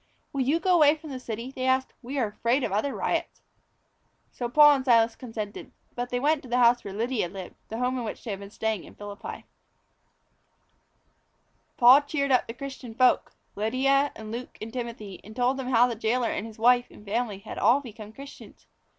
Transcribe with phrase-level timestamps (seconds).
[0.33, 1.93] "Will you go away from the city?" they asked.
[2.01, 3.43] "We are afraid of other riots."
[4.31, 5.71] So Paul and Silas consented.
[5.93, 8.39] But they went to the house where Lydia lived the home in which they had
[8.39, 9.45] been staying in Philippi.
[11.77, 15.67] Paul cheered up the other Christian folk Lydia and Luke and Timothy and told them
[15.67, 18.65] how the jailor and his wife and family had all become Christians.